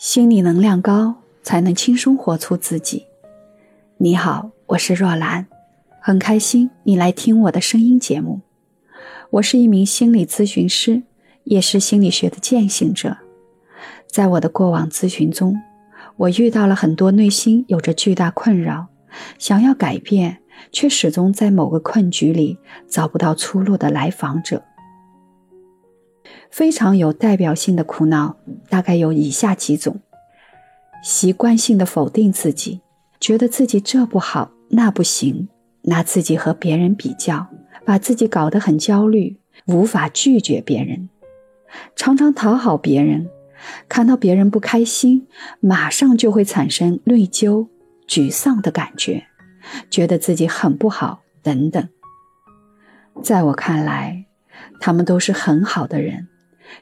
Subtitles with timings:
[0.00, 3.04] 心理能量高，才能轻松活出自己。
[3.98, 5.46] 你好，我是若兰，
[6.00, 8.40] 很开心你来听我的声音节目。
[9.28, 11.02] 我是一名心理咨询师，
[11.44, 13.18] 也是心理学的践行者。
[14.06, 15.60] 在我的过往咨询中，
[16.16, 18.86] 我遇到了很多内心有着巨大困扰，
[19.38, 20.38] 想要改变，
[20.72, 22.56] 却始终在某个困局里
[22.88, 24.64] 找不到出路的来访者。
[26.50, 28.36] 非常有代表性的苦恼，
[28.68, 30.00] 大概有以下几种：
[31.02, 32.80] 习惯性的否定自己，
[33.20, 35.48] 觉得自己这不好那不行，
[35.82, 37.46] 拿自己和别人比较，
[37.84, 41.08] 把自己搞得很焦虑，无法拒绝别人，
[41.94, 43.28] 常常讨好别人，
[43.88, 45.28] 看到别人不开心，
[45.60, 47.68] 马上就会产生内疚、
[48.08, 49.24] 沮丧的感觉，
[49.88, 51.88] 觉得自己很不好等等。
[53.22, 54.26] 在我看来，
[54.80, 56.26] 他们都是很好的人。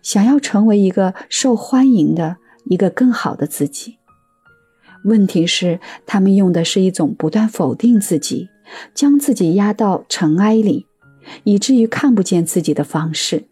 [0.02, 3.98] 想要成为一个受欢迎的、一个更好的自己，
[5.05, 8.48] 问题是他们用的是一种不断否定自己、
[8.95, 10.86] 将自己压到尘埃里，
[11.45, 13.45] 以至于看不见自己的方式。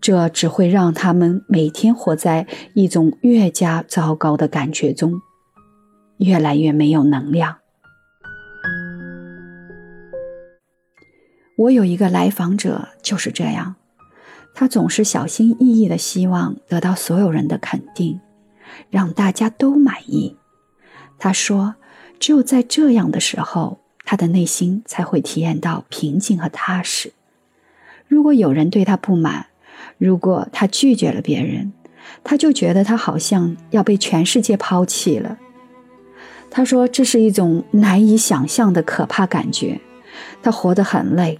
[0.00, 5.20] 这只会让他们每天活在一种越加糟糕的感觉中，
[6.18, 7.58] 越来越没有能量。
[11.56, 13.74] 我有一个来访者就是这样。
[14.60, 18.18] 他总是小心翼翼的希望得到所有人的肯定，
[18.90, 20.36] 让大家都满意。
[21.16, 21.76] 他说
[22.18, 27.12] ：“只有在这样的时候，他的内心才会体验到平静和踏实。
[28.08, 29.46] 如果有人对他不满，
[29.96, 31.72] 如果他拒绝了别人，
[32.24, 35.38] 他就觉得他好像要被全世界抛弃了。”
[36.50, 39.80] 他说：“这是一种难以想象的可怕感觉，
[40.42, 41.38] 他活得很累。”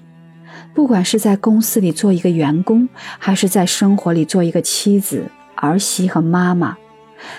[0.74, 2.88] 不管是在公司里做一个员工，
[3.18, 5.24] 还是在生活里做一个妻子、
[5.56, 6.76] 儿媳和妈妈，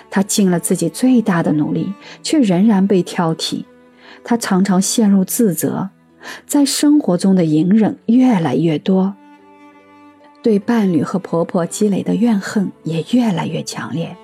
[0.10, 3.64] 她尽了自己最大的努力，却仍然被挑剔。
[4.24, 5.90] 她常常陷入自责，
[6.46, 9.16] 在生活中的隐忍越来越多，
[10.44, 14.18] 对伴侣和婆婆积累的怨恨也越来越强烈，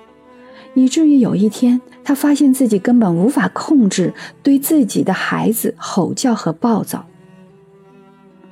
[0.74, 4.12] 以至于有一天，她发现自己根本无法控制
[4.42, 7.06] 对自己的孩子吼叫和暴躁。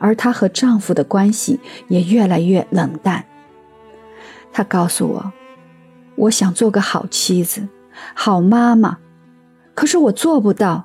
[0.05, 3.25] 而她和丈夫的关系也越来越冷淡。
[4.53, 5.33] 她告诉我
[6.17, 7.67] ：“我想做个好妻子、
[8.13, 8.99] 好妈妈，
[9.75, 10.85] 可是我做不到。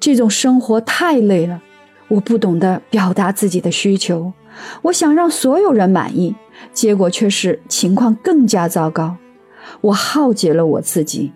[0.00, 1.60] 这种生活太累了，
[2.08, 4.32] 我不懂得表达自己的需求。
[4.80, 6.34] 我想让所有人满意，
[6.72, 9.18] 结果却是情况更加糟糕。
[9.82, 11.34] 我耗竭了我自己。”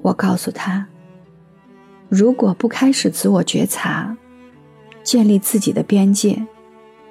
[0.00, 0.86] 我告诉她
[2.08, 4.16] ：“如果不开始自我觉察。”
[5.02, 6.46] 建立自己的边界，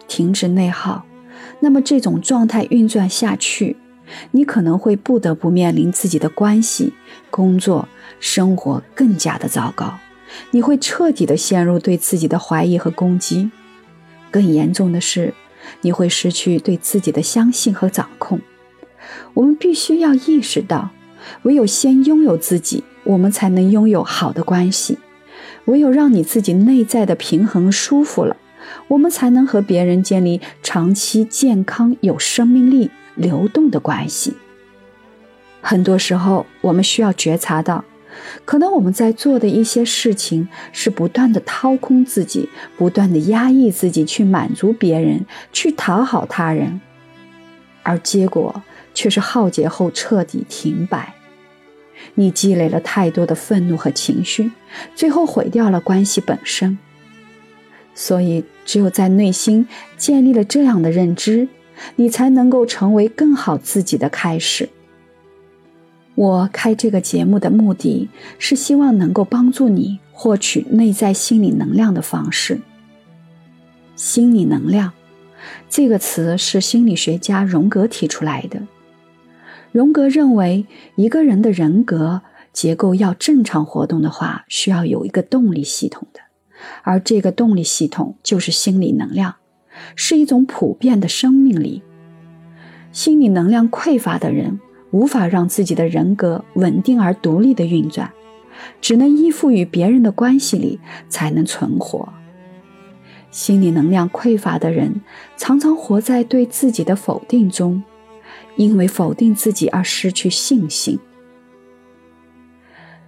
[0.08, 1.06] 停止内耗，
[1.60, 3.78] 那么这种状态运转下去，
[4.32, 6.94] 你可能会不得不面临自己的关系、
[7.30, 7.88] 工作、
[8.20, 10.00] 生活更加的糟糕。
[10.52, 13.50] 你会彻底的陷入对自己的怀疑和攻击，
[14.30, 15.34] 更严重的是，
[15.82, 18.40] 你会失去对自己的相信和掌控。
[19.34, 20.92] 我们必须要意识到，
[21.42, 25.00] 唯有先拥有自己，我们才能拥有好的关系。
[25.66, 28.38] 唯有让你自己内在的平衡舒服了，
[28.88, 34.36] 我们才能和别人建立长期健康、有生命力、流动的关系。
[35.62, 37.84] 很多时候，我们需要觉察到，
[38.46, 46.80] 可能我们在做的一些事情是不断的掏空自己，不断的压抑自己，去满足别人，去讨好他人，
[47.84, 51.14] 而结果却是浩劫后彻底停摆。
[52.16, 54.52] 你积累了太多的愤怒和情绪，
[54.96, 56.78] 最后毁掉了关系本身。
[57.94, 59.68] 所以，只有在内心
[59.98, 61.48] 建立了这样的认知，
[61.98, 64.70] 你才能够成为更好自己的开始。
[66.16, 72.60] 我开这个节目的目的是希望能够帮助你获取内在心理能量的方式。
[73.96, 74.94] 心理能量
[75.70, 78.62] 这个词是心理学家荣格提出来的。
[79.72, 82.22] 荣格认为，一个人的人格
[82.52, 86.22] 结构要正常活动的话，需要有一个动力系统的，
[86.84, 89.36] 而这个动力系统就是心理能量，
[89.96, 91.84] 是一种普遍的生命力。
[92.92, 98.12] 心理能量匮乏的人，无法让自己的人格稳定而独立的运转，
[98.82, 102.10] 只能依附于别人的关系里才能存活。
[103.30, 105.02] 心理能量匮乏的人，
[105.38, 107.84] 常常活在对自己的否定中。
[108.60, 111.00] 因为否定自己而失去信心，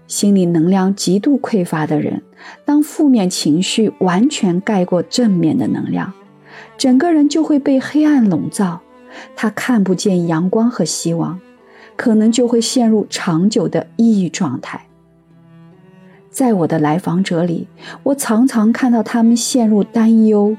[0.07, 2.23] 心理能量极度匮乏的人，
[2.63, 6.13] 当负面情绪完全盖过正面的能量，
[6.77, 8.79] 整个人就会被黑暗笼罩，
[9.35, 11.37] 他看不见阳光和希望，
[11.97, 14.85] 可能就会陷入长久的抑郁状态。
[16.29, 17.67] 在我的来访者里，
[18.03, 20.55] 我常常看到他们陷入担忧、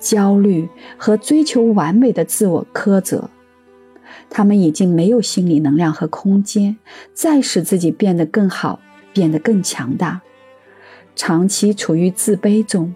[0.00, 3.30] 焦虑和追求完美的自我苛责。
[4.34, 6.78] 他们已经没有心理能量和空间，
[7.12, 8.80] 再使自己变得更好、
[9.12, 10.22] 变得更强大。
[11.14, 12.94] 长期处于自卑中，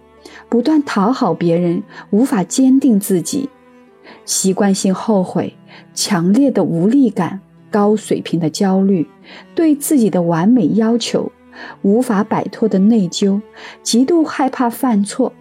[0.49, 3.49] 不断讨好别人，无法坚定自己，
[4.25, 5.53] 习惯性后悔，
[5.93, 9.07] 强烈的无力感，高水平的焦虑，
[9.53, 11.31] 对自己的完美要求。
[11.83, 13.39] 无法摆脱的内疚，
[13.83, 15.33] 极度害怕犯错，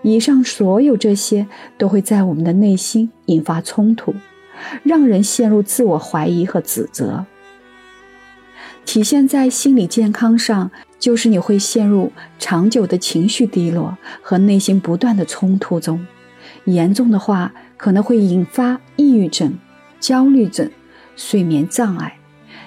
[0.00, 1.46] 以上所有这些
[1.76, 4.14] 都会在我们的内心引发冲突，
[4.82, 7.26] 让人陷入自我怀疑和指责。
[8.84, 16.06] 体现在心理健康上，就是你会陷入长久的情绪低落和内心不断的冲突中，
[16.64, 19.58] 严重的话可能会引发抑郁症、
[19.98, 20.70] 焦虑症、
[21.16, 22.18] 睡眠障碍。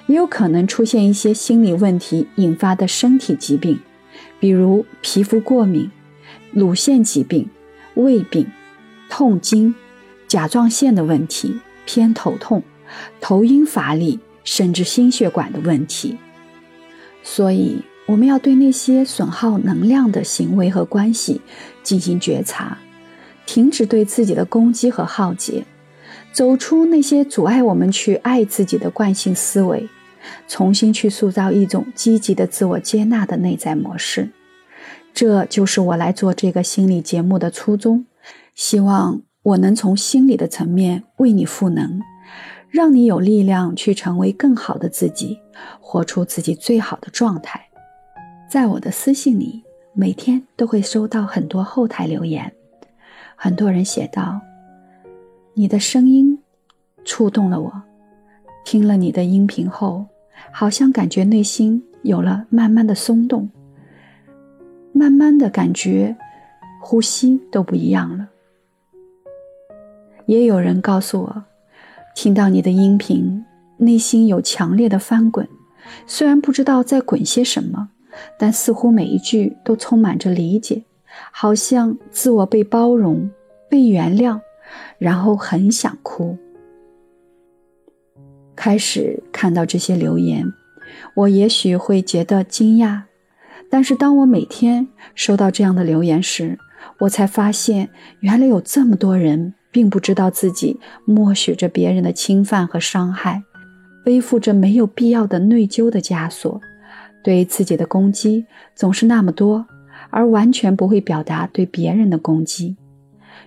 [0.06, 3.78] 也有可能出现一些心理问题引发的身体疾病，
[4.40, 5.90] 比如皮肤过敏、
[6.52, 7.48] 乳腺疾病、
[7.94, 8.46] 胃病、
[9.08, 9.74] 痛经、
[10.26, 11.60] 甲状腺的问题、
[11.92, 12.62] 偏头痛、
[13.20, 16.16] 头晕乏力，甚至心血管的问题。
[17.24, 21.40] 所以，我们要对那些损耗能量的行为和关系
[21.82, 22.78] 进行觉察，
[23.44, 25.64] 停止对自己的攻击和耗竭，
[26.32, 29.88] 走出那些阻碍我们去爱自己的惯性思维。
[30.46, 34.30] 重新去塑造一种积极的自我接纳的内在模式，
[35.12, 38.06] 这就是我来做这个心理节目的初衷。
[38.54, 41.98] 希望我能从心理的层面为你赋能，
[42.68, 45.38] 让你有力量去成为更好的自己，
[45.80, 47.58] 活出自己最好的状态。
[48.50, 49.64] 在我的私信里，
[49.94, 52.52] 每天都会收到很多后台留言，
[53.34, 54.38] 很多人写道
[55.54, 56.38] ：“你的声音
[57.04, 57.82] 触动了我。”
[58.62, 60.04] 听了你的音频后，
[60.52, 63.48] 好像感觉内心有了慢慢的松动，
[64.92, 66.14] 慢慢的感觉
[66.82, 68.28] 呼吸都不一样了。
[70.26, 71.44] 也有人告诉我，
[72.14, 73.44] 听到你的音频，
[73.78, 75.48] 内心有强烈的翻滚，
[76.06, 77.88] 虽然不知道在滚些什么，
[78.38, 80.82] 但似乎每一句都充满着理解，
[81.32, 83.30] 好像自我被包容、
[83.68, 84.40] 被原谅，
[84.98, 86.36] 然后很想哭。
[88.54, 90.52] 开始看到这些留言，
[91.14, 93.02] 我也许会觉得惊讶，
[93.70, 96.58] 但是当我每天收到这样的留言时，
[96.98, 97.88] 我才发现，
[98.20, 103.42] 原来有这么多人并不知道自己默许着别人的侵犯和伤害，
[104.04, 106.60] 背负着没有必要的内疚的枷锁，
[107.22, 109.66] 对自己的攻击总是那么多，
[110.10, 112.76] 而完全不会表达对别人的攻击。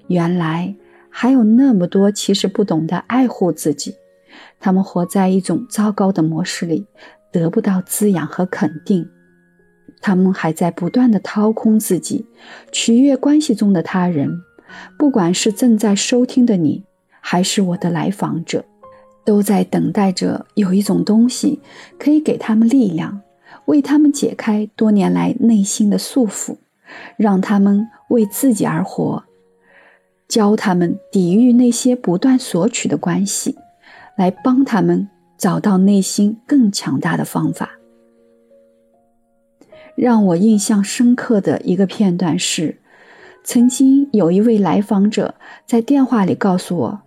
[0.07, 0.75] 原来
[1.09, 3.95] 还有那么多其实不懂得爱护自己。
[4.59, 6.85] 他们活在一种糟糕的模式里，
[7.31, 9.07] 得不到滋养和肯定。
[10.01, 12.25] 他们还在不断的掏空自己，
[12.71, 14.41] 取悦关系中的他人。
[14.97, 16.83] 不管是正在收听的你，
[17.19, 18.63] 还是我的来访者，
[19.25, 21.59] 都在等待着有一种东西
[21.97, 23.21] 可以给他们力量，
[23.65, 26.57] 为他们解开多年来内心的束缚，
[27.17, 29.23] 让他们为自己而活，
[30.27, 33.57] 教他们抵御那些不断索取的关系。
[34.15, 35.09] 来帮他们
[35.39, 37.79] 找到内心更强大的方法。
[39.95, 42.77] 让我印象深刻的一个片段是，
[43.43, 45.35] 曾经有一位来访者
[45.65, 47.01] 在电话里告诉我，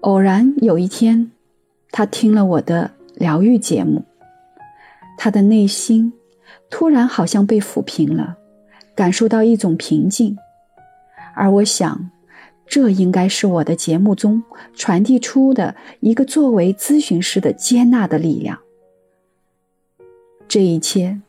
[0.00, 1.30] 偶然有一天，
[1.90, 4.04] 他听了我的疗愈节目，
[5.16, 6.12] 他的内心
[6.68, 8.36] 突然好像被抚平了，
[8.94, 10.36] 感受到一种平静，
[11.34, 12.10] 而我想。
[12.64, 14.42] 这应该是我的节目中
[14.72, 18.58] 传递出的一个作为咨询师的接纳的力量。
[20.48, 21.20] 这一切，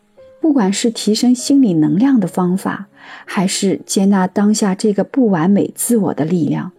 [0.43, 2.89] 不管是提升心理能量的方法，
[3.25, 6.73] 还是接纳当下这个不完美自我的力量，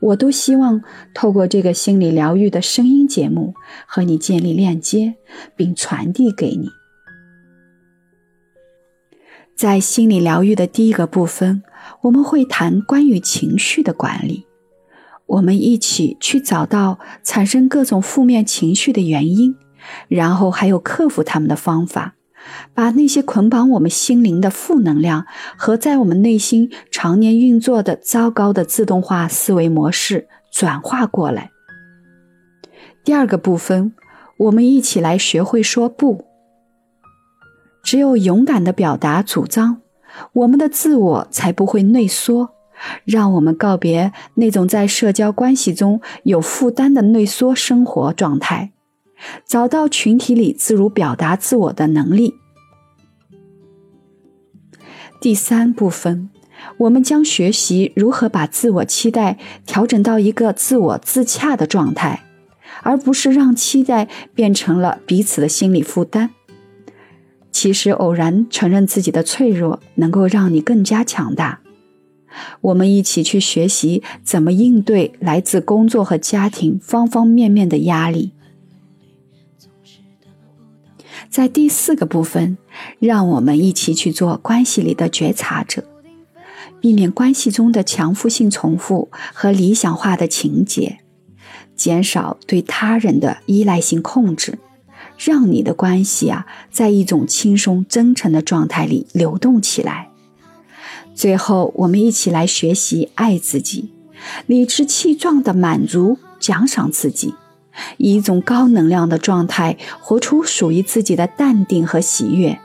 [0.00, 0.82] 我都希望
[1.14, 3.54] 透过这个心理疗愈的声音节目
[3.86, 5.14] 和你建立链接，
[5.56, 6.68] 并传递给你。
[9.56, 11.62] 在心理疗愈的第一个部分。
[12.02, 14.44] 我们会谈关于情绪的管理，
[15.24, 19.56] 我们一起去找到产生各种负面情绪的原因，
[20.06, 22.16] 然后还有克服他们的方法，
[22.74, 31.50] 把那些捆绑我们心灵的负能量和在我们内心常年运作的糟糕的自动化思维模式转化过来。
[33.04, 33.92] 第二个部分，
[34.36, 36.26] 我们一起来学会说不，
[37.82, 39.80] 只有勇敢的表达主张。
[40.32, 42.50] 我们的自我才不会内缩，
[43.04, 48.72] 让我们告别那种在社交关系中有负担的内缩生活状态，
[49.46, 52.34] 找到群体里自如表达自我的能力。
[55.20, 56.30] 第三部分，
[56.78, 62.24] 我们将学习如何把自我期待调整到一个自我自洽的状态，
[62.82, 66.30] 而不是让期待变成了彼此的心理负担。
[67.52, 71.60] 其实，偶然承认自己的脆弱，能够让你更加强大。
[72.60, 78.32] 我们一起去学习怎么应对来自工作和家庭方方面面的压力。
[81.30, 82.58] 在第四个部分，
[82.98, 85.84] 让我们一起去做关系里的觉察者，
[86.80, 90.98] 避免关系中的强复性重复和理想化的情节，
[91.76, 94.58] 减少对他人的依赖性控制，
[95.16, 100.08] 让你的关系啊，在一种轻松真诚的状态里流动起来。
[101.14, 103.92] 最后，我们一起来学习爱自己，
[104.46, 107.34] 理直气壮的满足、奖赏自己。
[107.98, 112.58] 以一种高能量的状态，活出属于自己的淡定和喜悦。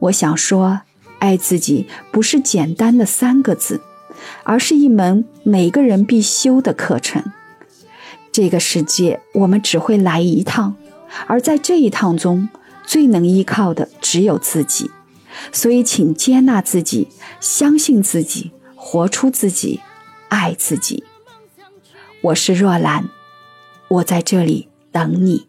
[0.00, 0.82] 我想说，
[1.18, 3.80] 爱自己不是简单的三个字，
[4.44, 7.22] 而是一门每个人必修的课程。
[8.32, 10.74] 这个世界我们只会来一趟，
[11.26, 12.48] 而在这一趟中，
[12.84, 14.90] 最能依靠的只有自己。
[15.50, 17.08] 所以，请接纳自己，
[17.40, 19.80] 相信自己，活出自己，
[20.28, 21.04] 爱自己。
[22.22, 23.08] 我是若兰，
[23.88, 25.48] 我在这里等你。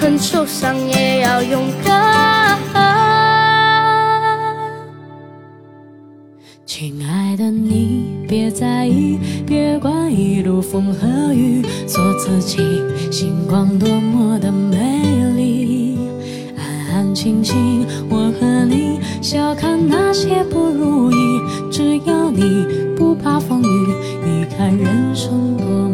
[0.00, 2.58] 很受伤，也要勇敢。
[6.64, 12.58] 亲爱的，你别在意，别管一路风和雨，做自己，
[13.10, 15.00] 星光多么的美
[15.36, 15.98] 丽。
[16.56, 21.16] 安安静静，我和你，笑看那些不如意。
[21.70, 25.85] 只要你不怕风雨，你看人生多。